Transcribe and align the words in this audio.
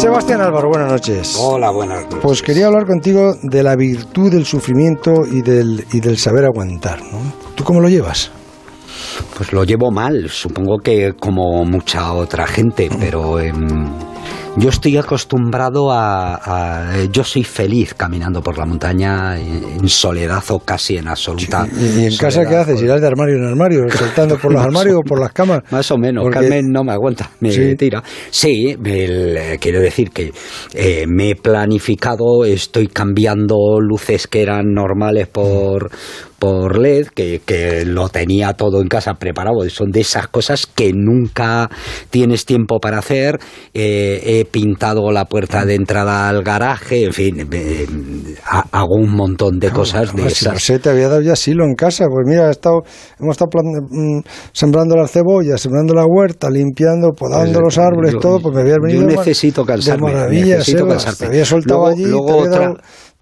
Sebastián 0.00 0.40
Álvaro, 0.40 0.70
buenas 0.70 0.90
noches. 0.90 1.36
Hola, 1.38 1.70
buenas 1.70 2.04
noches. 2.04 2.20
Pues 2.22 2.40
quería 2.40 2.68
hablar 2.68 2.86
contigo 2.86 3.34
de 3.42 3.62
la 3.62 3.76
virtud 3.76 4.32
del 4.32 4.46
sufrimiento 4.46 5.26
y 5.30 5.42
del, 5.42 5.84
y 5.92 6.00
del 6.00 6.16
saber 6.16 6.46
aguantar. 6.46 7.00
¿no? 7.02 7.20
¿Tú 7.54 7.64
cómo 7.64 7.80
lo 7.80 7.88
llevas? 7.90 8.30
Pues 9.36 9.52
lo 9.52 9.62
llevo 9.62 9.90
mal, 9.90 10.30
supongo 10.30 10.78
que 10.78 11.12
como 11.20 11.66
mucha 11.66 12.14
otra 12.14 12.46
gente, 12.46 12.88
pero 12.98 13.40
em, 13.40 13.54
yo 14.56 14.68
estoy 14.68 14.96
acostumbrado 14.96 15.90
a, 15.92 17.04
Yo 17.12 17.24
soy 17.24 17.44
feliz 17.44 17.94
caminando 17.94 18.42
por 18.42 18.58
la 18.58 18.66
montaña 18.66 19.38
en, 19.38 19.88
soledad 19.88 20.42
o 20.50 20.60
casi 20.60 20.96
en 20.96 21.08
absoluta. 21.08 21.66
¿Y, 21.72 22.04
en 22.04 22.16
casa 22.16 22.44
qué 22.46 22.56
haces? 22.56 22.82
¿Irás 22.82 23.00
de 23.00 23.06
armario 23.06 23.36
en 23.36 23.44
armario? 23.44 23.88
¿Saltando 23.90 24.38
por 24.38 24.52
los 24.52 24.62
armarios 24.62 24.96
o 24.96 25.02
por 25.02 25.20
las 25.20 25.32
camas? 25.32 25.62
Más 25.70 25.90
o 25.90 25.98
menos. 25.98 26.24
Carmen 26.30 26.70
no 26.70 26.84
me 26.84 26.92
aguanta, 26.92 27.30
me 27.40 27.50
tira. 27.76 28.02
Sí, 28.30 28.76
quiero 29.60 29.80
decir 29.80 30.10
que 30.10 30.32
eh, 30.74 31.06
me 31.08 31.30
he 31.30 31.36
planificado, 31.36 32.44
estoy 32.44 32.88
cambiando 32.88 33.80
luces 33.80 34.26
que 34.26 34.42
eran 34.42 34.72
normales 34.72 35.28
por, 35.28 35.90
por 36.40 36.78
LED, 36.78 37.08
que, 37.14 37.42
que, 37.44 37.84
lo 37.84 38.08
tenía 38.08 38.54
todo 38.54 38.80
en 38.80 38.88
casa 38.88 39.14
preparado. 39.14 39.68
Son 39.68 39.90
de 39.90 40.00
esas 40.00 40.26
cosas 40.26 40.66
que 40.66 40.92
nunca 40.92 41.68
tienes 42.08 42.46
tiempo 42.46 42.80
para 42.80 42.98
hacer. 42.98 43.38
Eh, 43.74 44.20
he 44.24 44.44
pintado 44.46 45.12
la 45.12 45.26
puerta 45.26 45.64
de 45.64 45.74
entrada 45.74 46.28
al 46.28 46.42
garaje, 46.42 47.04
en 47.04 47.12
fin, 47.12 47.48
hago 48.72 48.96
un 48.96 49.14
montón 49.14 49.58
de 49.58 49.70
cosas 49.70 50.16
de 50.16 50.26
esas. 50.26 50.62
Si 50.62 50.78
te 50.78 50.90
había 50.90 51.08
dado 51.08 51.20
ya 51.20 51.34
asilo 51.34 51.64
en 51.64 51.74
casa, 51.74 52.06
pues 52.08 52.26
mira, 52.26 52.48
he 52.48 52.52
estado, 52.52 52.80
hemos 53.20 53.34
estado 53.34 53.50
mm, 53.62 54.20
sembrando 54.52 54.96
las 54.96 55.12
cebollas, 55.12 55.60
sembrando 55.60 55.94
la 55.94 56.06
huerta, 56.06 56.48
limpiando, 56.48 57.12
podando 57.12 57.60
pues, 57.60 57.76
los 57.76 57.78
árboles, 57.78 58.14
todo, 58.18 58.40
pues 58.40 58.54
me 58.54 58.62
había 58.62 58.76
venido 58.82 59.02
yo 59.02 59.06
necesito 59.06 59.64
cansarme, 59.64 60.12
necesito 60.30 60.86
cansarme. 60.86 61.18
Te 61.18 61.26
había 61.26 61.44
soltado 61.44 61.86
allí, 61.86 62.06
luego 62.06 62.48
te 62.48 62.56
había 62.56 62.74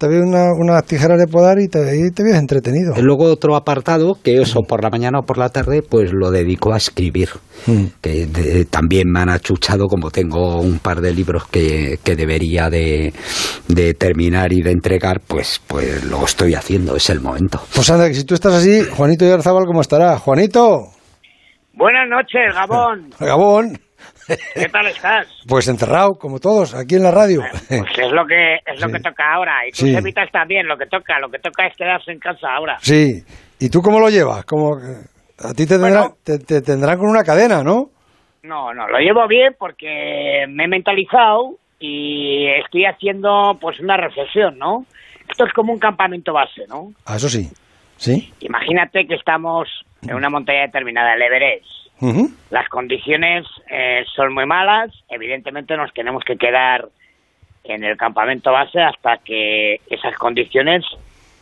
una, 0.07 0.53
unas 0.53 0.85
tijeras 0.85 1.19
de 1.19 1.27
podar 1.27 1.59
y 1.59 1.67
te, 1.67 1.79
te 2.11 2.21
habías 2.21 2.39
entretenido. 2.39 2.93
Y 2.95 3.01
luego 3.01 3.25
otro 3.25 3.55
apartado, 3.55 4.17
que 4.23 4.41
eso 4.41 4.61
por 4.61 4.83
la 4.83 4.89
mañana 4.89 5.19
o 5.19 5.25
por 5.25 5.37
la 5.37 5.49
tarde, 5.49 5.81
pues 5.81 6.11
lo 6.13 6.31
dedico 6.31 6.73
a 6.73 6.77
escribir. 6.77 7.29
Mm. 7.67 7.85
Que 8.01 8.65
también 8.69 9.11
me 9.11 9.19
han 9.19 9.29
achuchado, 9.29 9.87
como 9.87 10.11
tengo 10.11 10.61
un 10.61 10.79
par 10.79 11.01
de 11.01 11.13
libros 11.13 11.47
que, 11.47 11.99
que 12.03 12.15
debería 12.15 12.69
de, 12.69 13.13
de, 13.67 13.93
terminar 13.93 14.53
y 14.53 14.61
de 14.61 14.71
entregar, 14.71 15.19
pues, 15.27 15.61
pues 15.67 16.05
lo 16.05 16.23
estoy 16.23 16.53
haciendo, 16.53 16.95
es 16.95 17.09
el 17.09 17.19
momento. 17.19 17.61
Pues 17.75 17.89
anda, 17.89 18.07
que 18.07 18.13
si 18.13 18.23
tú 18.23 18.33
estás 18.33 18.53
así, 18.53 18.81
Juanito 18.95 19.25
Yarzabal, 19.25 19.65
¿cómo 19.65 19.81
estará? 19.81 20.17
Juanito. 20.17 20.85
Buenas 21.73 22.07
noches, 22.09 22.53
Gabón. 22.55 23.09
Gabón. 23.19 23.88
¿Qué 24.53 24.69
tal 24.69 24.87
estás? 24.87 25.27
Pues 25.47 25.67
encerrado, 25.67 26.13
como 26.19 26.39
todos, 26.39 26.75
aquí 26.75 26.95
en 26.95 27.03
la 27.03 27.11
radio. 27.11 27.41
Pues 27.41 27.97
es 27.97 28.11
lo 28.11 28.25
que 28.25 28.55
es 28.65 28.79
lo 28.79 28.87
que 28.89 28.99
toca 28.99 29.33
ahora. 29.33 29.67
Y 29.67 29.71
tú 29.71 29.85
sí. 29.85 29.95
evitas 29.95 30.29
también 30.31 30.67
lo 30.67 30.77
que 30.77 30.85
toca. 30.85 31.19
Lo 31.19 31.29
que 31.29 31.39
toca 31.39 31.65
es 31.65 31.75
quedarse 31.75 32.11
en 32.11 32.19
casa 32.19 32.47
ahora. 32.55 32.77
Sí. 32.81 33.23
¿Y 33.59 33.69
tú 33.69 33.81
cómo 33.81 33.99
lo 33.99 34.09
llevas? 34.09 34.45
Como 34.45 34.75
a 34.75 35.53
ti 35.53 35.65
te, 35.65 35.77
te, 36.39 36.61
tendrán 36.61 36.97
con 36.97 37.09
una 37.09 37.23
cadena, 37.23 37.63
¿no? 37.63 37.89
No, 38.43 38.73
no, 38.73 38.87
lo 38.87 38.99
llevo 38.99 39.27
bien 39.27 39.55
porque 39.57 40.45
me 40.47 40.65
he 40.65 40.67
mentalizado 40.67 41.55
y 41.79 42.47
estoy 42.63 42.85
haciendo 42.85 43.57
pues 43.59 43.79
una 43.79 43.97
reflexión, 43.97 44.57
¿no? 44.57 44.85
Esto 45.29 45.45
es 45.45 45.53
como 45.53 45.73
un 45.73 45.79
campamento 45.79 46.33
base, 46.33 46.63
¿no? 46.67 46.91
Ah, 47.05 47.15
eso 47.15 47.29
sí. 47.29 47.49
¿Sí? 47.97 48.31
Imagínate 48.39 49.05
que 49.05 49.15
estamos 49.15 49.67
en 50.07 50.15
una 50.15 50.29
montaña 50.29 50.61
determinada, 50.61 51.13
el 51.13 51.21
Everest 51.21 51.65
las 52.49 52.69
condiciones 52.69 53.45
eh, 53.69 54.03
son 54.15 54.33
muy 54.33 54.45
malas, 54.45 54.91
evidentemente 55.09 55.75
nos 55.75 55.93
tenemos 55.93 56.23
que 56.23 56.37
quedar 56.37 56.87
en 57.63 57.83
el 57.83 57.97
campamento 57.97 58.51
base 58.51 58.81
hasta 58.81 59.17
que 59.17 59.81
esas 59.89 60.15
condiciones 60.17 60.85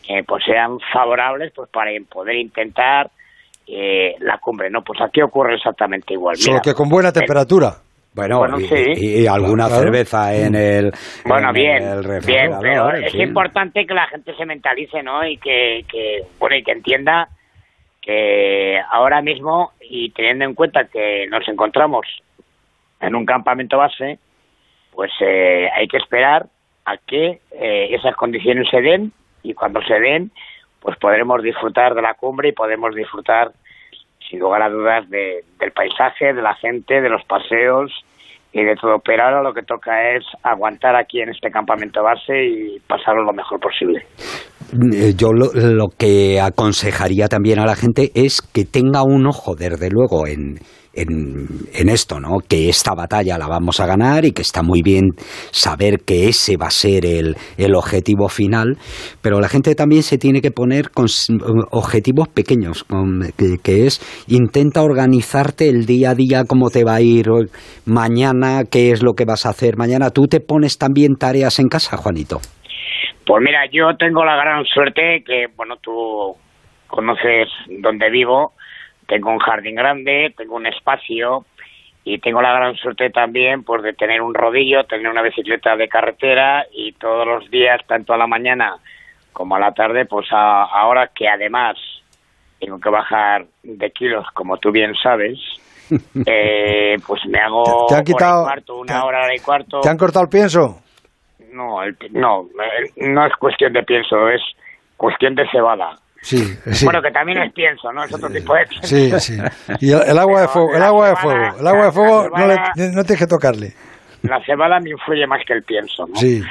eh, 0.08 0.24
pues 0.26 0.44
sean 0.46 0.80
favorables 0.92 1.52
pues 1.56 1.70
para 1.70 1.92
poder 2.10 2.36
intentar 2.36 3.10
eh, 3.68 4.16
la 4.20 4.38
cumbre, 4.38 4.70
¿no? 4.70 4.82
Pues 4.82 5.00
aquí 5.02 5.22
ocurre 5.22 5.56
exactamente 5.56 6.14
igual. 6.14 6.38
Solo 6.38 6.62
que 6.62 6.74
con 6.74 6.90
buena 6.90 7.12
temperatura. 7.12 7.76
Bueno, 8.14 8.42
y, 8.96 9.28
alguna 9.28 9.70
cerveza 9.70 10.34
en 10.34 10.56
el. 10.56 10.92
Bueno, 11.24 11.54
bien, 11.54 11.84
bien, 12.26 12.52
pero 12.60 12.92
es 12.94 13.14
importante 13.14 13.86
que 13.86 13.94
la 13.94 14.08
gente 14.08 14.34
se 14.36 14.44
mentalice, 14.44 15.04
¿no? 15.04 15.24
Y 15.24 15.38
que, 15.38 15.86
que, 15.88 16.22
bueno, 16.40 16.56
y 16.56 16.64
que 16.64 16.72
entienda 16.72 17.30
que 18.08 18.80
ahora 18.90 19.22
mismo, 19.22 19.74
y 19.82 20.12
teniendo 20.12 20.46
en 20.46 20.54
cuenta 20.54 20.86
que 20.86 21.28
nos 21.30 21.46
encontramos 21.50 22.08
en 23.02 23.16
un 23.16 23.26
campamento 23.26 23.78
base, 23.78 24.18
pues 24.94 25.12
eh, 25.20 25.70
hay 25.76 25.90
que 25.90 25.98
esperar 25.98 26.46
a 26.86 26.96
que 26.96 27.42
eh, 27.52 27.90
esas 27.92 28.16
condiciones 28.16 28.70
se 28.70 28.82
den 28.82 29.12
y 29.44 29.54
cuando 29.54 29.82
se 29.82 30.00
den, 30.00 30.32
pues 30.80 30.98
podremos 31.00 31.44
disfrutar 31.44 31.96
de 31.96 32.02
la 32.02 32.14
cumbre 32.14 32.48
y 32.48 32.54
podemos 32.54 32.96
disfrutar, 32.96 33.52
sin 34.30 34.40
lugar 34.40 34.62
a 34.62 34.70
dudas, 34.70 35.10
del 35.10 35.72
paisaje, 35.76 36.34
de 36.34 36.42
la 36.42 36.56
gente, 36.56 37.02
de 37.02 37.10
los 37.10 37.26
paseos 37.26 37.92
y 38.54 38.64
de 38.64 38.78
todo. 38.78 39.00
Pero 39.00 39.24
ahora 39.24 39.44
lo 39.44 39.54
que 39.54 39.64
toca 39.64 40.12
es 40.12 40.24
aguantar 40.44 40.96
aquí 40.96 41.20
en 41.20 41.28
este 41.28 41.52
campamento 41.52 42.02
base 42.04 42.46
y 42.46 42.80
pasarlo 42.88 43.24
lo 43.24 43.34
mejor 43.34 43.60
posible. 43.60 44.06
Eh, 44.94 45.14
yo 45.16 45.32
lo, 45.32 45.88
que 45.98 46.42
aconsejaría 46.42 47.28
también 47.28 47.60
a 47.60 47.66
la 47.66 47.76
gente 47.76 48.12
es 48.16 48.42
que 48.42 48.66
tenga 48.66 49.04
un 49.04 49.26
ojo, 49.26 49.56
desde 49.56 49.90
luego, 49.90 50.28
en, 50.28 50.60
en, 50.94 51.90
esto, 51.90 52.20
¿no? 52.20 52.40
Que 52.46 52.70
esta 52.70 52.94
batalla 52.94 53.38
la 53.38 53.48
vamos 53.48 53.80
a 53.80 53.86
ganar 53.86 54.26
y 54.26 54.32
que 54.32 54.42
está 54.42 54.64
muy 54.64 54.82
bien 54.82 55.12
saber 55.52 56.00
que 56.04 56.28
ese 56.28 56.58
va 56.58 56.68
a 56.68 56.72
ser 56.72 57.06
el, 57.06 57.38
el 57.58 57.76
objetivo 57.76 58.28
final, 58.30 58.78
pero 59.22 59.40
la 59.40 59.48
gente 59.48 59.76
también 59.76 60.04
se 60.04 60.18
tiene 60.18 60.42
que 60.42 60.52
poner 60.52 60.90
con 60.92 61.08
objetivos 61.72 62.28
pequeños, 62.28 62.86
que, 63.64 63.86
es 63.86 64.02
intenta 64.28 64.82
organizarte 64.82 65.70
el 65.70 65.86
día 65.86 66.12
a 66.12 66.16
día, 66.16 66.44
cómo 66.46 66.70
te 66.70 66.84
va 66.84 66.96
a 66.96 67.02
ir 67.02 67.28
mañana, 67.86 68.64
qué 68.70 68.92
es 68.92 69.04
lo 69.04 69.14
que 69.14 69.26
vas 69.26 69.46
a 69.46 69.50
hacer 69.50 69.78
mañana. 69.78 70.10
¿Tú 70.10 70.28
te 70.28 70.40
pones 70.40 70.78
también 70.78 71.16
tareas 71.16 71.60
en 71.60 71.68
casa, 71.68 71.96
Juanito? 71.96 72.42
Pues 73.28 73.44
mira, 73.44 73.66
yo 73.70 73.98
tengo 73.98 74.24
la 74.24 74.38
gran 74.38 74.64
suerte 74.64 75.22
que, 75.26 75.48
bueno, 75.54 75.76
tú 75.82 76.34
conoces 76.88 77.50
donde 77.68 78.10
vivo, 78.10 78.54
tengo 79.06 79.32
un 79.32 79.40
jardín 79.40 79.76
grande, 79.76 80.34
tengo 80.38 80.56
un 80.56 80.66
espacio 80.66 81.46
y 82.06 82.20
tengo 82.20 82.42
la 82.42 82.54
gran 82.54 82.76
suerte 82.76 83.10
también 83.10 83.64
pues 83.64 83.84
de 83.84 83.92
tener 83.92 84.22
un 84.22 84.34
rodillo, 84.34 84.86
tener 84.86 85.10
una 85.10 85.22
bicicleta 85.22 85.76
de 85.76 85.90
carretera 85.90 86.66
y 86.72 86.94
todos 86.94 87.28
los 87.28 87.52
días, 87.52 87.82
tanto 87.86 88.14
a 88.14 88.18
la 88.18 88.28
mañana 88.28 88.78
como 89.34 89.58
a 89.58 89.60
la 89.60 89.74
tarde, 89.74 90.06
pues 90.06 90.28
ahora 90.32 91.12
que 91.14 91.28
además 91.28 91.76
tengo 92.62 92.80
que 92.80 92.90
bajar 92.90 93.46
de 93.62 93.92
kilos, 93.92 94.26
como 94.34 94.56
tú 94.56 94.72
bien 94.72 94.94
sabes, 95.04 95.38
eh, 96.26 96.96
pues 97.06 97.26
me 97.28 97.40
hago 97.40 97.88
¿Te, 97.90 98.02
quitado, 98.06 98.48
una 98.80 99.04
hora 99.04 99.36
y 99.36 99.40
cuarto. 99.40 99.82
¿Te 99.82 99.90
han 99.90 99.98
cortado 99.98 100.24
el 100.24 100.30
pienso? 100.30 100.87
No, 101.52 101.80
no, 102.12 102.48
no 102.98 103.26
es 103.26 103.34
cuestión 103.40 103.74
de 103.74 103.84
pienso, 103.84 104.30
es 104.30 104.42
cuestión 104.96 105.36
de 105.36 105.48
cebada. 105.52 105.98
Sí, 106.22 106.44
Bueno, 106.84 107.02
que 107.02 107.12
también 107.12 107.42
es 107.42 107.54
pienso, 107.54 107.92
¿no? 107.94 108.04
Es 108.04 108.14
otro 108.14 108.30
tipo 108.30 108.54
de 108.54 108.66
Sí, 108.82 109.12
sí. 109.20 109.38
Y 109.80 109.92
el, 109.92 110.18
agua 110.18 110.42
de 110.42 110.48
fuego, 110.48 110.76
el 110.76 110.84
agua 110.84 111.10
de 111.10 111.16
fuego, 111.16 111.60
el 111.60 111.68
agua 111.68 111.86
de 111.86 111.92
fuego 111.92 112.30
no, 112.36 112.48
le, 112.48 112.56
no 112.92 113.04
tienes 113.04 113.20
que 113.20 113.28
tocarle. 113.28 113.74
La 114.24 114.44
cebada 114.44 114.80
me 114.80 114.90
influye 114.90 115.26
más 115.28 115.46
que 115.46 115.54
el 115.54 115.64
pienso, 115.64 116.08
¿no? 116.08 116.16
Sí. 116.16 116.42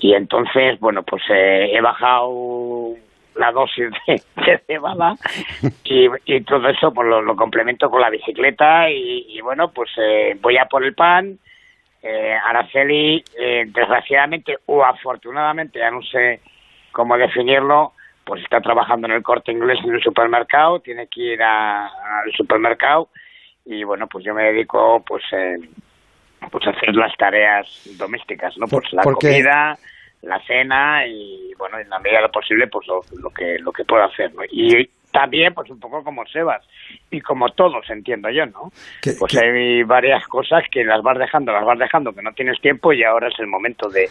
Y 0.00 0.14
entonces, 0.14 0.78
bueno, 0.80 1.02
pues 1.04 1.22
eh, 1.30 1.70
he 1.72 1.80
bajado 1.80 2.96
la 3.36 3.52
dosis 3.52 3.86
de, 4.06 4.58
cebada 4.66 5.14
y, 5.84 6.06
y, 6.26 6.40
todo 6.42 6.68
eso 6.68 6.92
pues 6.92 7.08
lo, 7.08 7.36
complemento 7.36 7.88
con 7.88 8.00
la 8.00 8.10
bicicleta 8.10 8.90
y, 8.90 9.40
bueno, 9.42 9.70
pues 9.72 9.90
eh, 9.96 10.36
voy 10.40 10.56
a 10.58 10.66
por 10.66 10.84
el 10.84 10.94
pan, 10.94 11.38
eh, 12.02 12.36
Araceli, 12.44 13.22
eh, 13.38 13.64
desgraciadamente 13.66 14.58
o 14.66 14.84
afortunadamente, 14.84 15.78
ya 15.78 15.90
no 15.90 16.02
sé 16.02 16.40
cómo 16.90 17.16
definirlo, 17.16 17.92
pues 18.24 18.42
está 18.42 18.60
trabajando 18.60 19.06
en 19.06 19.14
el 19.14 19.22
corte 19.22 19.52
inglés 19.52 19.78
en 19.84 19.94
el 19.94 20.02
supermercado, 20.02 20.80
tiene 20.80 21.06
que 21.06 21.20
ir 21.20 21.42
al 21.42 22.32
supermercado 22.36 23.08
y 23.64 23.84
bueno, 23.84 24.06
pues 24.08 24.24
yo 24.24 24.34
me 24.34 24.44
dedico 24.44 25.02
pues, 25.06 25.22
eh, 25.32 25.58
pues 26.50 26.66
a 26.66 26.70
hacer 26.70 26.94
las 26.94 27.16
tareas 27.16 27.66
domésticas, 27.96 28.56
¿no? 28.58 28.66
Pues 28.66 28.92
la 28.92 29.02
comida, 29.02 29.78
la 30.22 30.40
cena 30.44 31.06
y 31.06 31.52
bueno, 31.56 31.78
en 31.78 31.88
la 31.88 31.98
medida 32.00 32.18
de 32.18 32.26
lo 32.26 32.32
posible 32.32 32.66
pues 32.66 32.86
lo, 32.86 33.00
lo 33.20 33.30
que 33.30 33.58
lo 33.58 33.72
que 33.72 33.84
puedo 33.84 34.04
hacer, 34.04 34.34
¿no? 34.34 34.42
Y 34.50 34.88
también, 35.12 35.52
pues 35.54 35.70
un 35.70 35.78
poco 35.78 36.02
como 36.02 36.24
Sebas, 36.26 36.66
y 37.10 37.20
como 37.20 37.48
todos, 37.50 37.88
entiendo 37.90 38.30
yo, 38.30 38.46
¿no? 38.46 38.70
pues 39.18 39.36
hay 39.36 39.82
varias 39.84 40.26
cosas 40.26 40.64
que 40.70 40.84
las 40.84 41.02
vas 41.02 41.18
dejando, 41.18 41.52
las 41.52 41.64
vas 41.64 41.78
dejando, 41.78 42.12
que 42.12 42.22
no 42.22 42.32
tienes 42.32 42.60
tiempo 42.60 42.92
y 42.92 43.04
ahora 43.04 43.28
es 43.28 43.38
el 43.38 43.46
momento 43.46 43.88
de, 43.88 44.08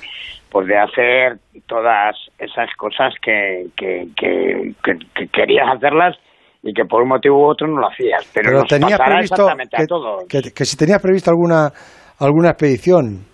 pues 0.50 0.68
de 0.68 0.78
hacer 0.78 1.38
todas 1.66 2.16
esas 2.38 2.70
cosas 2.78 3.14
que, 3.22 3.68
que, 3.76 4.08
que, 4.16 5.28
querías 5.34 5.68
hacerlas 5.76 6.18
y 6.64 6.74
que 6.74 6.86
por 6.86 7.02
un 7.02 7.10
motivo 7.10 7.40
u 7.40 7.50
otro 7.50 7.68
no 7.68 7.80
lo 7.80 7.88
hacías. 7.90 8.30
Pero, 8.34 8.52
nos 8.52 8.68
previsto 8.68 9.48
que, 10.30 10.42
que 10.56 10.66
si 10.66 10.78
tenías 10.78 11.02
previsto 11.02 11.32
alguna, 11.32 11.70
alguna 12.20 12.50
expedición. 12.52 13.26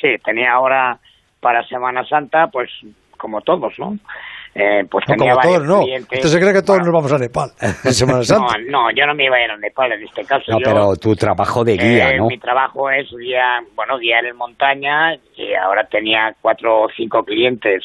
sí, 0.00 0.16
tenía 0.24 0.52
ahora 0.52 0.98
para 1.40 1.62
Semana 1.68 2.04
Santa, 2.06 2.46
pues 2.50 2.70
como 3.18 3.40
todos, 3.42 3.74
¿no? 3.78 3.96
Eh, 4.54 4.84
pues 4.90 5.04
no, 5.08 5.16
como 5.16 5.40
todos, 5.40 5.64
no. 5.64 5.80
Usted 5.80 6.28
se 6.28 6.40
cree 6.40 6.52
que 6.52 6.62
todos 6.62 6.80
nos 6.80 6.92
vamos 6.92 7.12
a 7.12 7.18
Nepal 7.18 7.50
en 7.60 7.92
Semana 7.92 8.22
Santa. 8.24 8.58
No, 8.58 8.88
no, 8.88 8.90
yo 8.90 9.06
no 9.06 9.14
me 9.14 9.26
iba 9.26 9.36
a 9.36 9.44
ir 9.44 9.50
a 9.50 9.56
Nepal 9.56 9.92
en 9.92 10.02
este 10.02 10.24
caso. 10.24 10.50
No, 10.50 10.58
pero 10.62 10.96
tu 10.96 11.14
trabajo 11.14 11.62
de 11.64 11.76
guía, 11.76 12.10
eh, 12.10 12.16
¿no? 12.16 12.26
Mi 12.26 12.38
trabajo 12.38 12.90
es 12.90 13.08
guía, 13.16 13.60
bueno, 13.74 13.98
guiar 13.98 14.24
en 14.24 14.36
montaña 14.36 15.14
y 15.36 15.54
ahora 15.54 15.84
tenía 15.84 16.34
cuatro 16.40 16.82
o 16.82 16.88
cinco 16.96 17.24
clientes 17.24 17.84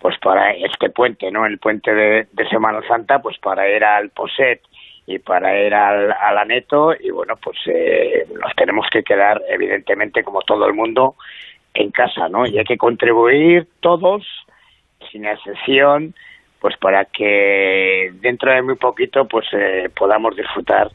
pues 0.00 0.18
para 0.18 0.50
este 0.50 0.90
puente, 0.90 1.30
¿no? 1.30 1.46
El 1.46 1.58
puente 1.58 1.94
de, 1.94 2.26
Semana 2.50 2.80
Santa, 2.88 3.20
pues 3.20 3.38
para 3.38 3.68
ir 3.68 3.84
al 3.84 4.10
Poset 4.10 4.60
y 5.06 5.20
para 5.20 5.56
ir 5.64 5.72
al, 5.72 6.12
al 6.12 6.38
Aneto 6.38 6.92
y 6.98 7.10
bueno, 7.10 7.34
pues 7.42 7.56
eh, 7.66 8.26
nos 8.34 8.52
tenemos 8.56 8.86
que 8.92 9.04
quedar 9.04 9.40
evidentemente 9.48 10.24
como 10.24 10.42
todo 10.42 10.66
el 10.66 10.74
mundo 10.74 11.14
en 11.74 11.90
casa, 11.90 12.28
¿no? 12.28 12.46
Y 12.46 12.58
hay 12.58 12.64
que 12.64 12.76
contribuir 12.76 13.68
todos, 13.80 14.26
sin 15.12 15.26
excepción, 15.26 16.14
pues 16.60 16.76
para 16.78 17.04
que 17.04 18.10
dentro 18.20 18.50
de 18.50 18.62
muy 18.62 18.76
poquito 18.76 19.28
pues 19.28 19.46
eh, 19.52 19.90
podamos 19.94 20.34
disfrutar 20.34 20.90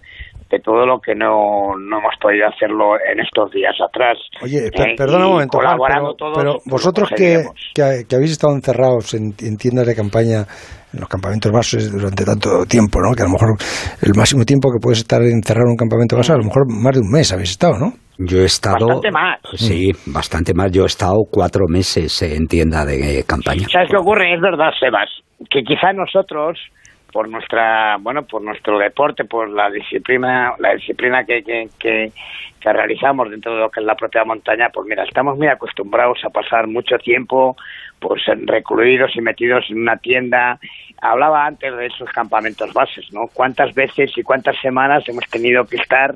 de 0.49 0.59
todo 0.59 0.85
lo 0.85 0.99
que 0.99 1.13
no, 1.13 1.75
no 1.77 1.99
hemos 1.99 2.15
podido 2.21 2.47
hacerlo 2.47 2.95
en 2.95 3.19
estos 3.19 3.51
días 3.51 3.75
atrás. 3.83 4.17
Oye, 4.41 4.67
eh, 4.67 4.95
perdona 4.97 5.27
un 5.27 5.33
momento, 5.33 5.59
pero, 6.35 6.57
vosotros 6.65 7.09
que, 7.15 7.43
que, 7.73 8.15
habéis 8.15 8.31
estado 8.31 8.53
encerrados 8.53 9.13
en, 9.13 9.33
tiendas 9.57 9.85
de 9.87 9.95
campaña, 9.95 10.45
en 10.93 10.99
los 10.99 11.09
campamentos 11.09 11.51
bases 11.51 11.91
durante 11.91 12.23
tanto 12.23 12.65
tiempo, 12.65 12.99
¿no? 13.01 13.13
que 13.13 13.23
a 13.23 13.25
lo 13.25 13.31
mejor 13.31 13.57
el 14.01 14.13
máximo 14.15 14.45
tiempo 14.45 14.69
que 14.71 14.79
puedes 14.81 14.99
estar 14.99 15.21
encerrado 15.21 15.67
en 15.67 15.71
un 15.71 15.77
campamento 15.77 16.15
base, 16.15 16.31
a 16.31 16.37
lo 16.37 16.45
mejor 16.45 16.63
más 16.69 16.95
de 16.95 17.01
un 17.01 17.11
mes 17.11 17.31
habéis 17.33 17.51
estado, 17.51 17.77
¿no? 17.77 17.93
Yo 18.19 18.39
he 18.39 18.45
estado... 18.45 18.87
Bastante 18.87 19.11
más. 19.11 19.39
Sí, 19.53 19.91
bastante 20.07 20.53
más. 20.55 20.71
Yo 20.71 20.83
he 20.83 20.87
estado 20.87 21.17
cuatro 21.29 21.65
meses 21.69 22.19
en 22.23 22.47
tienda 22.47 22.83
de 22.83 23.23
campaña. 23.27 23.67
¿Sabes 23.71 23.89
qué 23.91 23.97
ocurre? 23.97 24.33
Es 24.33 24.41
verdad, 24.41 24.71
Sebas, 24.79 25.09
que 25.51 25.61
quizá 25.61 25.93
nosotros 25.93 26.57
por 27.11 27.29
nuestra 27.29 27.97
bueno 27.99 28.25
por 28.25 28.41
nuestro 28.41 28.77
deporte 28.77 29.25
por 29.25 29.49
la 29.49 29.69
disciplina 29.69 30.53
la 30.59 30.73
disciplina 30.75 31.23
que, 31.23 31.43
que, 31.43 31.69
que, 31.79 32.11
realizamos 32.61 33.29
dentro 33.31 33.53
de 33.55 33.61
lo 33.61 33.69
que 33.69 33.79
es 33.79 33.85
la 33.85 33.95
propia 33.95 34.25
montaña 34.25 34.69
pues 34.73 34.87
mira 34.87 35.03
estamos 35.03 35.37
muy 35.37 35.47
acostumbrados 35.47 36.19
a 36.25 36.29
pasar 36.29 36.67
mucho 36.67 36.97
tiempo 36.97 37.55
pues 37.99 38.21
recluidos 38.45 39.15
y 39.15 39.21
metidos 39.21 39.65
en 39.69 39.81
una 39.81 39.97
tienda. 39.97 40.59
Hablaba 41.01 41.45
antes 41.45 41.75
de 41.75 41.87
esos 41.87 42.09
campamentos 42.09 42.73
bases 42.73 43.11
no 43.11 43.27
cuántas 43.33 43.73
veces 43.73 44.11
y 44.15 44.23
cuántas 44.23 44.59
semanas 44.61 45.07
hemos 45.07 45.25
tenido 45.29 45.65
que 45.65 45.77
estar 45.77 46.15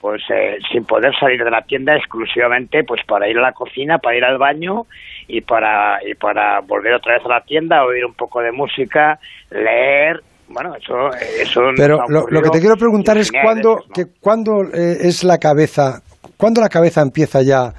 pues 0.00 0.22
eh, 0.30 0.58
sin 0.72 0.84
poder 0.84 1.12
salir 1.18 1.44
de 1.44 1.50
la 1.50 1.62
tienda 1.62 1.94
exclusivamente 1.94 2.84
pues 2.84 3.02
para 3.06 3.28
ir 3.28 3.38
a 3.38 3.42
la 3.42 3.52
cocina 3.52 3.98
para 3.98 4.16
ir 4.16 4.24
al 4.24 4.38
baño 4.38 4.86
y 5.28 5.42
para 5.42 5.98
y 6.04 6.14
para 6.14 6.60
volver 6.60 6.94
otra 6.94 7.14
vez 7.14 7.26
a 7.26 7.28
la 7.28 7.40
tienda 7.42 7.84
oír 7.84 8.04
un 8.04 8.14
poco 8.14 8.40
de 8.40 8.52
música 8.52 9.18
leer. 9.50 10.22
Bueno 10.48 10.74
eso 10.74 11.10
eso 11.40 11.60
pero 11.76 12.04
lo, 12.08 12.42
que 12.42 12.50
te 12.50 12.60
quiero 12.60 12.76
preguntar 12.76 13.18
es 13.18 13.30
cuándo 13.30 13.84
que 13.94 14.06
cuándo 14.20 14.62
eh, 14.64 14.96
es 15.02 15.22
la 15.22 15.38
cabeza 15.38 16.00
cuándo 16.36 16.60
la 16.60 16.68
cabeza 16.68 17.02
empieza 17.02 17.42
ya 17.42 17.72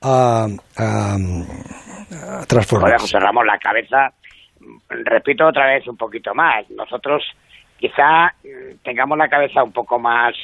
a, 0.00 0.46
a, 0.78 1.16
a 1.16 2.46
transformarse. 2.46 2.98
José 2.98 3.18
Ramón 3.18 3.46
la 3.46 3.58
cabeza 3.58 4.12
repito 4.88 5.46
otra 5.46 5.66
vez 5.66 5.86
un 5.88 5.96
poquito 5.96 6.34
más. 6.34 6.68
Nosotros 6.70 7.22
quizá 7.78 8.32
mm, 8.44 8.76
tengamos 8.82 9.18
la 9.18 9.28
cabeza 9.28 9.62
un 9.62 9.72
poco 9.72 9.98
más 9.98 10.34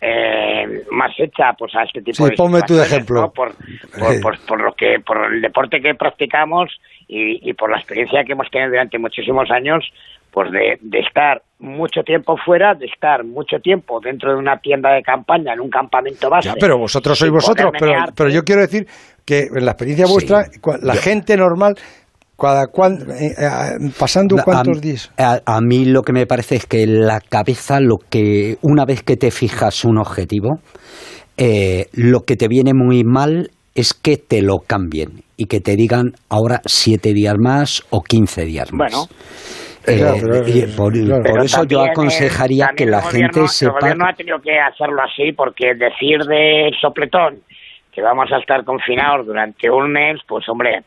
eh, 0.00 0.84
más 0.90 1.12
hecha 1.18 1.52
pues 1.58 1.74
a 1.74 1.82
este 1.82 2.00
tipo 2.00 2.26
de 2.26 2.34
ponme 2.34 2.62
tu 2.62 2.80
ejemplo. 2.80 3.30
por, 3.32 3.52
por, 4.46 4.60
lo 4.60 4.72
que 4.72 5.00
por 5.04 5.32
el 5.32 5.42
deporte 5.42 5.80
que 5.80 5.94
practicamos 5.94 6.70
y, 7.06 7.52
por 7.54 7.70
la 7.70 7.78
experiencia 7.78 8.24
que 8.24 8.32
hemos 8.32 8.48
tenido 8.50 8.70
durante 8.70 8.98
muchísimos 8.98 9.50
años 9.50 9.84
pues 10.30 10.50
de, 10.52 10.78
estar 11.00 11.42
mucho 11.58 12.02
tiempo 12.04 12.36
fuera, 12.36 12.74
de 12.74 12.86
estar 12.86 13.24
mucho 13.24 13.58
tiempo 13.58 14.00
dentro 14.00 14.32
de 14.32 14.38
una 14.38 14.58
tienda 14.58 14.92
de 14.92 15.02
campaña, 15.02 15.52
en 15.52 15.60
un 15.60 15.68
campamento 15.68 16.30
base. 16.30 16.52
pero 16.58 16.78
vosotros 16.78 17.18
sois 17.18 17.32
vosotros, 17.32 17.72
pero, 17.78 17.92
pero 18.16 18.30
yo 18.30 18.44
quiero 18.44 18.62
decir 18.62 18.86
que 19.26 19.48
en 19.52 19.64
la 19.64 19.72
experiencia 19.72 20.06
vuestra, 20.06 20.46
la 20.82 20.94
gente 20.94 21.36
normal 21.36 21.74
eh, 22.42 23.34
eh, 23.38 23.90
¿Pasando 23.98 24.36
cuántos 24.44 24.80
días? 24.80 25.12
A, 25.18 25.60
mí 25.60 25.84
lo 25.84 26.02
que 26.02 26.12
me 26.12 26.26
parece 26.26 26.56
es 26.56 26.66
que 26.66 26.86
la 26.86 27.20
cabeza, 27.20 27.80
lo 27.80 27.96
que 27.98 28.56
una 28.62 28.84
vez 28.84 29.02
que 29.02 29.16
te 29.16 29.30
fijas 29.30 29.84
un 29.84 29.98
objetivo, 29.98 30.60
eh, 31.36 31.86
lo 31.92 32.20
que 32.20 32.36
te 32.36 32.48
viene 32.48 32.72
muy 32.74 33.04
mal 33.04 33.50
es 33.74 33.94
que 33.94 34.16
te 34.16 34.42
lo 34.42 34.58
cambien 34.66 35.22
y 35.36 35.46
que 35.46 35.60
te 35.60 35.76
digan 35.76 36.12
ahora 36.28 36.60
siete 36.64 37.12
días 37.12 37.34
más 37.38 37.82
o 37.90 38.02
quince 38.02 38.44
días 38.44 38.72
más. 38.72 38.92
Bueno. 38.92 39.06
por, 40.76 41.44
eso 41.44 41.64
yo 41.64 41.82
aconsejaría 41.82 42.70
que 42.76 42.86
la 42.86 43.02
gente 43.02 43.48
sepa. 43.48 43.72
El 43.72 43.80
gobierno 43.80 44.06
ha 44.08 44.14
tenido 44.14 44.38
que 44.40 44.58
hacerlo 44.58 45.02
así 45.02 45.32
porque 45.32 45.74
decir 45.74 46.18
de 46.26 46.70
sopletón 46.80 47.40
que 47.92 48.02
vamos 48.02 48.30
a 48.32 48.38
estar 48.38 48.64
confinados 48.64 49.26
durante 49.26 49.70
un 49.70 49.92
mes, 49.92 50.20
pues 50.26 50.48
hombre, 50.48 50.82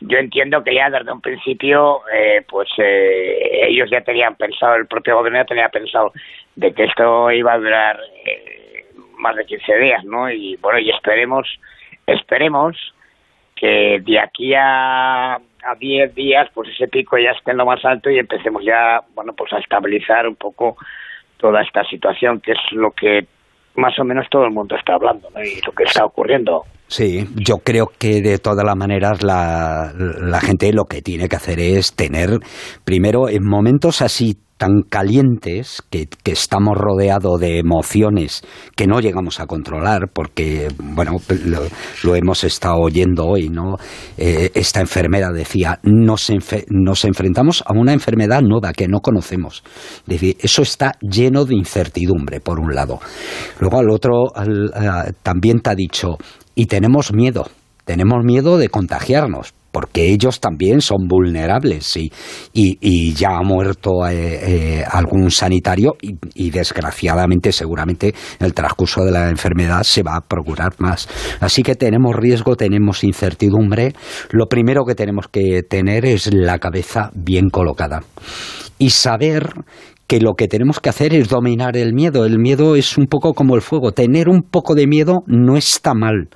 yo 0.00 0.18
entiendo 0.18 0.64
que 0.64 0.74
ya 0.74 0.88
desde 0.88 1.12
un 1.12 1.20
principio, 1.20 2.00
eh, 2.12 2.42
pues 2.48 2.68
eh, 2.78 3.68
ellos 3.68 3.90
ya 3.90 4.00
tenían 4.00 4.34
pensado, 4.34 4.76
el 4.76 4.86
propio 4.86 5.16
gobierno 5.16 5.40
ya 5.40 5.46
tenía 5.46 5.68
pensado 5.68 6.12
de 6.56 6.72
que 6.72 6.84
esto 6.84 7.30
iba 7.30 7.52
a 7.52 7.58
durar 7.58 8.00
eh, 8.24 8.86
más 9.18 9.36
de 9.36 9.44
15 9.44 9.78
días, 9.78 10.04
¿no? 10.04 10.30
Y 10.30 10.56
bueno, 10.56 10.78
y 10.78 10.90
esperemos, 10.90 11.46
esperemos 12.06 12.76
que 13.54 14.00
de 14.02 14.18
aquí 14.18 14.54
a, 14.54 15.34
a 15.34 15.74
10 15.78 16.14
días, 16.14 16.48
pues 16.54 16.70
ese 16.70 16.88
pico 16.88 17.18
ya 17.18 17.32
esté 17.32 17.50
en 17.50 17.58
lo 17.58 17.66
más 17.66 17.84
alto 17.84 18.10
y 18.10 18.18
empecemos 18.18 18.64
ya, 18.64 19.02
bueno, 19.14 19.34
pues 19.34 19.52
a 19.52 19.58
estabilizar 19.58 20.26
un 20.26 20.36
poco 20.36 20.78
toda 21.36 21.62
esta 21.62 21.84
situación, 21.84 22.40
que 22.40 22.52
es 22.52 22.72
lo 22.72 22.92
que 22.92 23.26
más 23.74 23.98
o 23.98 24.04
menos 24.04 24.28
todo 24.30 24.44
el 24.44 24.50
mundo 24.50 24.76
está 24.76 24.94
hablando, 24.94 25.28
¿no? 25.30 25.42
Y 25.42 25.60
lo 25.60 25.72
que 25.72 25.84
está 25.84 26.04
ocurriendo. 26.04 26.64
Sí, 26.90 27.24
yo 27.36 27.58
creo 27.58 27.86
que 27.98 28.20
de 28.20 28.38
todas 28.38 28.64
las 28.66 28.74
maneras 28.74 29.22
la, 29.22 29.94
la 29.96 30.40
gente 30.40 30.72
lo 30.72 30.86
que 30.86 31.02
tiene 31.02 31.28
que 31.28 31.36
hacer 31.36 31.60
es 31.60 31.94
tener, 31.94 32.40
primero, 32.84 33.28
en 33.28 33.44
momentos 33.44 34.02
así 34.02 34.36
tan 34.60 34.82
calientes 34.82 35.82
que, 35.88 36.06
que, 36.06 36.32
estamos 36.32 36.76
rodeados 36.76 37.40
de 37.40 37.58
emociones 37.58 38.42
que 38.76 38.86
no 38.86 39.00
llegamos 39.00 39.40
a 39.40 39.46
controlar 39.46 40.10
porque 40.12 40.68
bueno 40.78 41.12
lo, 42.02 42.14
hemos 42.14 42.44
estado 42.44 42.76
oyendo 42.76 43.24
hoy 43.24 43.48
no 43.48 43.76
eh, 44.18 44.50
esta 44.54 44.80
enfermedad 44.80 45.32
decía 45.32 45.80
nos, 45.82 46.30
nos 46.68 47.04
enfrentamos 47.06 47.64
a 47.64 47.72
una 47.72 47.94
enfermedad 47.94 48.42
nueva 48.42 48.74
que 48.74 48.86
no 48.86 49.00
conocemos 49.00 49.62
decir, 50.04 50.36
eso 50.40 50.60
está 50.60 50.92
lleno 51.00 51.46
de 51.46 51.54
incertidumbre 51.54 52.40
por 52.40 52.60
un 52.60 52.74
lado. 52.74 53.00
Luego 53.60 53.78
al 53.78 53.88
otro 53.88 54.24
también 55.22 55.60
te 55.60 55.70
ha 55.70 55.74
dicho 55.74 56.18
y 56.60 56.66
tenemos 56.66 57.14
miedo, 57.14 57.48
tenemos 57.86 58.22
miedo 58.22 58.58
de 58.58 58.68
contagiarnos, 58.68 59.54
porque 59.72 60.10
ellos 60.12 60.40
también 60.40 60.82
son 60.82 61.08
vulnerables 61.08 61.96
y, 61.96 62.12
y, 62.52 63.14
ya 63.14 63.38
ha 63.38 63.42
muerto 63.42 64.06
eh, 64.06 64.80
eh, 64.80 64.84
algún 64.86 65.30
sanitario 65.30 65.94
y, 66.34 66.50
desgraciadamente 66.50 67.50
seguramente 67.52 68.08
en 68.38 68.44
el 68.44 68.52
transcurso 68.52 69.06
de 69.06 69.10
la 69.10 69.30
enfermedad 69.30 69.84
se 69.84 70.02
va 70.02 70.16
a 70.16 70.20
procurar 70.20 70.74
más. 70.76 71.08
Así 71.40 71.62
que 71.62 71.76
tenemos 71.76 72.14
riesgo, 72.14 72.56
tenemos 72.56 73.04
incertidumbre. 73.04 73.94
Lo 74.32 74.48
primero 74.48 74.84
que 74.84 74.94
tenemos 74.94 75.28
que 75.28 75.62
tener 75.62 76.04
es 76.04 76.30
la 76.30 76.58
cabeza 76.58 77.10
bien 77.14 77.48
colocada 77.48 78.02
y 78.76 78.90
saber 78.90 79.50
que 80.10 80.18
lo 80.18 80.34
que 80.34 80.48
tenemos 80.48 80.80
que 80.80 80.88
hacer 80.88 81.14
es 81.14 81.28
dominar 81.28 81.76
el 81.76 81.94
miedo. 81.94 82.24
El 82.24 82.40
miedo 82.40 82.74
es 82.74 82.98
un 82.98 83.06
poco 83.06 83.32
como 83.32 83.54
el 83.54 83.62
fuego. 83.62 83.92
Tener 83.92 84.28
un 84.28 84.42
poco 84.42 84.74
de 84.74 84.88
miedo 84.88 85.20
no 85.28 85.56
está 85.56 85.94
mal, 85.94 86.30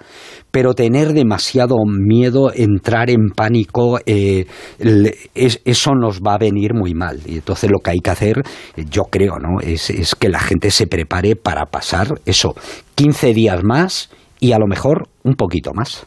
pero 0.53 0.75
tener 0.75 1.13
demasiado 1.13 1.75
miedo, 1.85 2.53
entrar 2.55 3.11
en 3.11 3.31
pánico, 3.35 3.99
eh, 4.07 4.47
eso 4.79 5.91
nos 5.97 6.21
va 6.21 6.35
a 6.35 6.39
venir 6.39 6.73
muy 6.73 6.95
mal. 6.95 7.19
Y 7.27 7.39
entonces 7.39 7.69
lo 7.69 7.81
que 7.81 7.91
hay 7.91 7.99
que 7.99 8.11
hacer, 8.11 8.43
yo 8.77 9.07
creo, 9.11 9.41
¿no? 9.41 9.59
es, 9.61 9.91
es 9.91 10.15
que 10.15 10.29
la 10.29 10.39
gente 10.39 10.71
se 10.71 10.87
prepare 10.87 11.35
para 11.35 11.67
pasar 11.67 12.21
eso, 12.27 12.55
15 12.95 13.35
días 13.35 13.65
más 13.65 14.09
y 14.39 14.53
a 14.53 14.59
lo 14.61 14.69
mejor 14.69 15.09
un 15.25 15.35
poquito 15.35 15.73
más. 15.75 16.07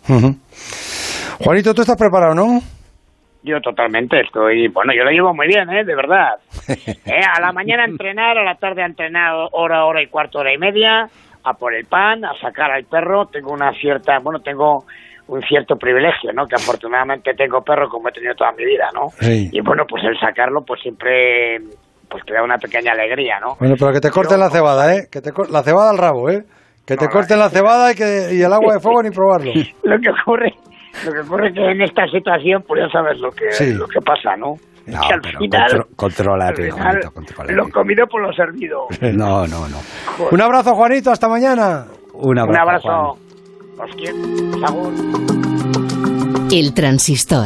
Juanito, 1.40 1.74
¿tú 1.74 1.82
estás 1.82 1.98
preparado, 1.98 2.34
no? 2.34 2.62
Yo 3.44 3.60
totalmente 3.62 4.20
estoy, 4.20 4.68
bueno, 4.68 4.94
yo 4.96 5.04
lo 5.04 5.12
llevo 5.12 5.34
muy 5.34 5.48
bien, 5.48 5.70
¿eh? 5.70 5.84
De 5.84 5.96
verdad. 5.96 6.36
Eh, 7.08 7.22
a 7.24 7.40
la 7.40 7.54
mañana 7.54 7.86
entrenar, 7.86 8.38
a 8.38 8.44
la 8.44 8.56
tarde 8.56 8.84
entrenar 8.84 9.32
hora, 9.54 9.86
hora 9.86 10.02
y 10.02 10.08
cuarto, 10.08 10.40
hora 10.40 10.54
y 10.54 10.58
media, 10.58 11.08
a 11.44 11.54
por 11.54 11.74
el 11.74 11.86
pan, 11.86 12.26
a 12.26 12.34
sacar 12.42 12.70
al 12.72 12.84
perro. 12.84 13.28
Tengo 13.28 13.54
una 13.54 13.72
cierta, 13.72 14.20
bueno, 14.22 14.40
tengo 14.42 14.84
un 15.28 15.42
cierto 15.42 15.76
privilegio, 15.76 16.32
¿no? 16.34 16.46
Que 16.46 16.56
afortunadamente 16.56 17.34
tengo 17.34 17.62
perro 17.62 17.88
como 17.90 18.10
he 18.10 18.12
tenido 18.12 18.34
toda 18.36 18.52
mi 18.52 18.66
vida, 18.66 18.88
¿no? 18.94 19.08
Y 19.22 19.62
bueno, 19.62 19.84
pues 19.88 20.04
el 20.04 20.18
sacarlo, 20.20 20.62
pues 20.66 20.82
siempre, 20.82 21.58
pues 22.10 22.24
te 22.26 22.34
da 22.34 22.44
una 22.44 22.58
pequeña 22.58 22.92
alegría, 22.92 23.40
¿no? 23.40 23.56
Bueno, 23.60 23.76
pero 23.80 23.94
que 23.94 24.02
te 24.02 24.12
corten 24.12 24.40
la 24.40 24.50
cebada, 24.50 24.96
¿eh? 24.96 25.08
Que 25.12 25.22
te 25.22 25.32
la 25.50 25.64
cebada 25.64 25.92
al 25.92 25.98
rabo, 25.98 26.30
¿eh? 26.30 26.44
Que 26.86 26.96
te 26.96 27.10
corten 27.10 27.40
la 27.40 27.50
cebada 27.50 27.92
y, 27.92 27.96
que, 27.96 28.34
y 28.34 28.42
el 28.42 28.54
agua 28.54 28.76
de 28.76 28.80
fuego 28.80 29.04
ni 29.04 29.12
probarlo. 29.12 29.52
lo 29.84 30.00
que 30.00 30.10
ocurre, 30.10 30.54
lo 31.06 31.12
que 31.14 31.20
ocurre 31.20 31.54
que 31.54 31.72
en 31.72 31.82
esta 31.82 32.08
situación, 32.08 32.64
pues 32.68 32.82
ya 32.84 32.90
sabes 32.90 33.20
lo 33.20 33.32
que, 33.32 33.46
lo 33.74 33.88
que 33.88 34.02
pasa, 34.02 34.36
¿no? 34.38 34.56
No, 34.88 35.02
al 35.02 35.22
final, 35.22 35.86
controlate, 35.98 36.72
Lo 37.50 37.70
comido 37.70 38.08
por 38.08 38.22
lo 38.22 38.32
servido. 38.34 38.88
No, 39.02 39.46
no, 39.46 39.68
no. 39.68 39.78
Un 40.32 40.42
abrazo, 40.42 40.76
Juanito, 40.76 41.12
hasta 41.12 41.28
mañana. 41.28 41.86
Un 42.14 42.40
abrazo. 42.40 42.52
Un 42.52 42.70
abrazo. 42.70 43.18
Os 43.78 43.96
quiero. 43.96 44.18
El 46.52 46.74
transistor. 46.74 47.36